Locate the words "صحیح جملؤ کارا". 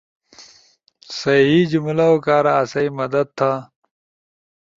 1.19-2.51